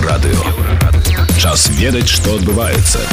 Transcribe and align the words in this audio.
Еўрарадыё. 0.00 0.40
Час 1.36 1.68
ведаць, 1.76 2.08
што 2.08 2.40
адбываецца. 2.40 3.04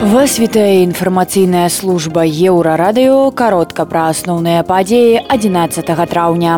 Вас 0.00 0.38
вітае 0.40 0.80
інфармацыйная 0.88 1.68
служба 1.68 2.24
еўрарадыё 2.24 3.28
каротка 3.36 3.84
пра 3.84 4.08
асноўныя 4.16 4.64
падзеі 4.64 5.20
11 5.28 5.92
траўня. 6.08 6.56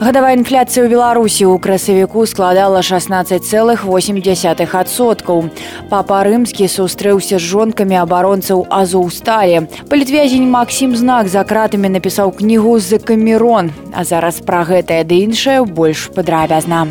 Гадавая 0.00 0.34
інфляцыя 0.36 0.84
ў 0.84 0.88
Беларусі 0.90 1.44
ў 1.46 1.58
красавіку 1.62 2.26
складала 2.26 2.80
16,8соткаў. 2.82 5.44
Папа 5.88 6.24
рымскі 6.26 6.68
сустрэўся 6.68 7.38
з 7.38 7.42
жонкамі 7.46 7.96
абаронцаў 8.02 8.66
Азоўсталі. 8.68 9.60
Палітвязень 9.88 10.50
Максім 10.50 10.96
знак 10.98 11.28
за 11.28 11.44
кратамі 11.44 11.88
напісаў 11.88 12.32
кнігу 12.34 12.78
з 12.82 12.98
камерон, 12.98 13.70
а 13.94 14.04
зараз 14.04 14.40
пра 14.42 14.64
гэтае 14.66 15.04
ды 15.06 15.14
іншае 15.30 15.64
больш 15.64 16.10
падрабязна. 16.14 16.86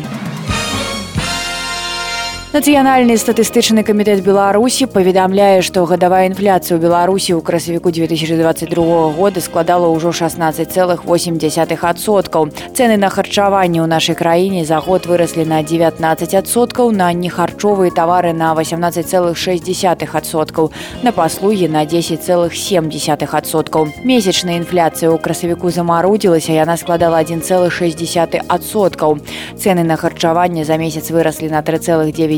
Нацыянальны 2.54 3.18
статыстычны 3.18 3.82
камітэт 3.82 4.22
Беларусі 4.22 4.86
паведамляе, 4.86 5.58
што 5.58 5.82
гадавая 5.90 6.30
інфляцыя 6.30 6.78
ў 6.78 6.86
Беларусі 6.86 7.34
ў 7.34 7.42
красавіку 7.42 7.90
2022 7.90 9.18
года 9.18 9.42
складала 9.42 9.90
ўжо 9.90 10.14
16,8соткаў. 10.14 12.54
Цэны 12.78 12.94
на 12.94 13.10
харчаванне 13.10 13.82
ў 13.82 13.90
нашай 13.90 14.14
краіне 14.14 14.62
за 14.62 14.78
год 14.78 15.10
выраслі 15.10 15.42
на 15.42 15.66
19соткаў, 15.66 16.94
на 16.94 17.10
нехарчовыя 17.10 17.90
тавары 17.90 18.30
на 18.30 18.54
18,6соткаў, 18.54 20.70
на 21.02 21.10
паслугі 21.10 21.66
на 21.66 21.82
10,7соткаў. 21.82 23.82
Месячная 24.06 24.62
інфляцыя 24.62 25.10
ў 25.10 25.18
красавіку 25.18 25.74
замарудзілася, 25.74 26.54
яна 26.54 26.78
складала 26.78 27.18
1,6соткаў. 27.18 29.10
Цэны 29.58 29.82
на 29.82 29.98
харчаванне 29.98 30.62
за 30.62 30.78
месяц 30.78 31.10
выраслі 31.10 31.50
на 31.50 31.66
3,9 31.66 32.37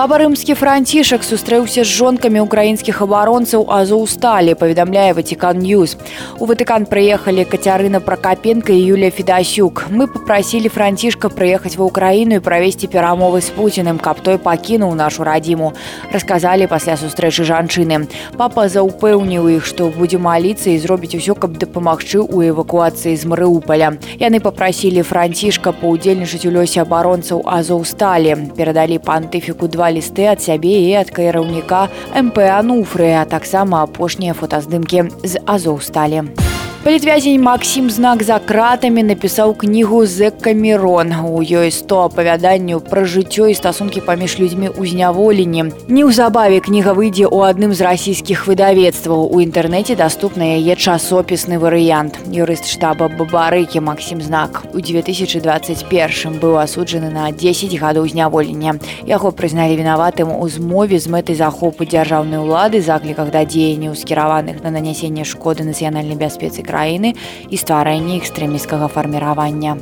Папа 0.00 0.16
рымскі 0.16 0.54
францішак 0.56 1.20
сустрэўся 1.20 1.82
з 1.84 1.92
жонкамі 1.92 2.40
украінскіх 2.40 3.02
абаронцаў 3.04 3.66
азоўсталі 3.68 4.54
паведамляе 4.56 5.12
ватикан 5.12 5.58
ньюз 5.60 5.92
у 6.40 6.46
ватыкан 6.48 6.86
прыехалі 6.88 7.44
кацярына 7.44 8.00
пракапенко 8.00 8.72
і 8.72 8.80
юлія 8.80 9.10
федасюк 9.12 9.92
мы 9.92 10.06
попрасілі 10.08 10.72
францішка 10.72 11.28
прыехаць 11.28 11.76
ва 11.76 11.90
ўкраіну 11.90 12.38
і 12.38 12.44
правесці 12.46 12.88
перамовы 12.88 13.42
з 13.44 13.52
пуціным 13.52 14.00
каб 14.00 14.24
той 14.24 14.38
пакінуў 14.40 14.94
нашу 14.96 15.20
радзіму 15.28 15.74
расказалі 16.08 16.64
пасля 16.64 16.96
сустрэчы 16.96 17.44
жанчыны 17.44 18.08
папа 18.40 18.72
заўпэўніў 18.72 19.52
іх 19.58 19.68
што 19.68 19.92
будзе 19.92 20.16
маліцца 20.16 20.72
і 20.72 20.78
зробіць 20.80 21.18
усё 21.20 21.36
каб 21.36 21.60
дапамагчы 21.60 22.24
ў 22.24 22.56
эвакуацыі 22.56 23.12
з 23.20 23.28
марыуполя 23.28 23.92
яны 24.16 24.40
попрасілі 24.40 25.04
францішка 25.04 25.76
паўдзельнічаць 25.76 26.48
у 26.48 26.56
лёсе 26.56 26.80
абаронцаў 26.86 27.44
азоўсталі 27.44 28.56
перадалі 28.56 28.96
пантыфіку 28.96 29.68
два 29.68 29.83
два 29.84 29.90
лісты 29.92 30.30
ад 30.30 30.40
сябе 30.40 30.80
і 30.86 30.94
ад 31.02 31.10
кіраўніка 31.10 31.88
мп 32.14 32.46
ануфры 32.54 33.12
а 33.12 33.26
таксама 33.26 33.82
апошнія 33.82 34.32
фотаздымкі 34.32 35.10
з 35.26 35.42
азоўсталі. 35.44 36.30
Палітвязень 36.90 37.42
Максім 37.42 37.90
знак 37.90 38.22
за 38.22 38.38
кратамі 38.38 39.02
напісаў 39.02 39.54
кнігу 39.54 40.06
з 40.06 40.30
камерон. 40.30 41.14
У 41.22 41.38
ёй 41.38 41.70
100 41.70 42.08
апавяданняў 42.10 42.80
пра 42.82 43.04
жыццё 43.06 43.46
і 43.46 43.54
стасункі 43.54 44.02
паміж 44.02 44.42
людзьмі 44.42 44.74
ў 44.74 44.90
зняволенні. 44.90 45.70
Неўзабаве 45.86 46.58
кніга 46.58 46.90
выйдзе 46.98 47.30
ў 47.30 47.46
адным 47.46 47.70
з 47.78 47.86
расійскіх 47.86 48.48
выдавецтваў. 48.50 49.22
У 49.22 49.38
інтэрнэце 49.38 49.94
даступна 49.94 50.58
яе 50.58 50.74
часопісны 50.74 51.62
варыянт. 51.62 52.18
Юрыст 52.26 52.66
штаба 52.66 53.06
бабарыкі 53.06 53.78
Максім 53.86 54.18
знак 54.18 54.66
у 54.74 54.82
2021 54.82 56.42
быў 56.42 56.58
асуджаны 56.58 57.12
на 57.14 57.30
10 57.30 57.70
гадоў 57.78 58.10
зняволення. 58.10 58.82
Яго 59.06 59.30
прызналі 59.30 59.78
вінаватым 59.78 60.34
у 60.34 60.48
змове 60.50 60.98
з 60.98 61.06
мэтай 61.06 61.38
захопу 61.38 61.86
дзяржаўнай 61.86 62.42
улады 62.42 62.82
закліках 62.82 63.30
да 63.30 63.46
дзеянняў 63.46 63.94
скіраваных 63.94 64.58
на 64.66 64.74
нанясенне 64.74 65.22
шкоды 65.22 65.62
нацыянальнай 65.62 66.18
бяспецы 66.18 66.66
краіны 66.66 66.73
краіны 66.74 67.14
і 67.46 67.56
стварэнне 67.56 68.18
экстрэміскага 68.18 68.90
фарміравання. 68.90 69.78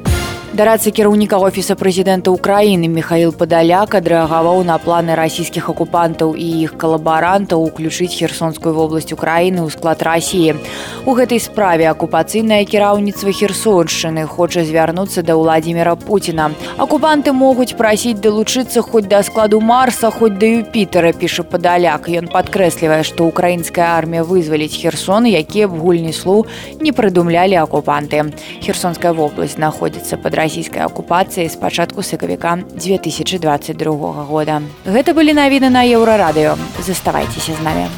Дарацца 0.59 0.91
кіраўніка 0.91 1.39
офіса 1.39 1.77
прэзідэнта 1.79 2.33
ўкраіны 2.35 2.89
Михаил 2.91 3.31
падаляк 3.31 3.93
адрэагаваў 3.95 4.65
на 4.67 4.79
планы 4.83 5.15
расійскіх 5.15 5.69
акупантаў 5.71 6.33
і 6.35 6.47
іх 6.67 6.73
калабарантаў 6.75 7.63
уключыць 7.63 8.11
херсонскую 8.11 8.73
вобласць 8.75 9.15
Украіны 9.15 9.63
ў 9.63 9.71
склад 9.71 10.03
рассіі. 10.03 10.57
У 11.05 11.15
гэтай 11.15 11.39
справе 11.39 11.87
акупацыйнае 11.93 12.65
кіраўніцтва 12.65 13.31
херсоншчыны 13.39 14.25
хоча 14.25 14.65
звярнуцца 14.65 15.23
да 15.23 15.37
ўладзіміра 15.39 15.95
Пуціна. 15.95 16.51
Акупанты 16.75 17.31
могуць 17.31 17.79
прасіць 17.79 18.19
далучыцца 18.19 18.83
хоць 18.83 19.07
да 19.07 19.23
складу 19.23 19.61
марса, 19.61 20.11
хоць 20.11 20.43
да 20.43 20.49
юпітера 20.49 21.13
піша 21.13 21.47
падаляк. 21.47 22.09
Ён 22.09 22.33
падкрэслівае, 22.35 23.05
што 23.05 23.29
украінская 23.29 23.95
армія 23.95 24.25
вызваліць 24.25 24.75
херсон, 24.75 25.29
якія 25.29 25.69
б 25.69 25.79
гульні 25.79 26.17
слу 26.17 26.49
не 26.81 26.91
прыдумлялі 26.91 27.61
акупанты. 27.63 28.33
Херсонская 28.65 29.15
вобласць 29.15 29.61
знаходзіцца 29.61 30.19
пад 30.19 30.39
расійскай 30.43 30.83
акупацыі 30.83 31.49
з 31.49 31.57
пачатку 31.57 32.03
сакавіка 32.03 32.59
2022 32.75 34.27
года. 34.27 34.63
Гэта 34.87 35.15
былі 35.15 35.33
навіны 35.35 35.71
на 35.71 35.87
еўрарадыё. 35.87 36.59
Заставайцеся 36.83 37.53
з 37.55 37.61
намі. 37.65 37.89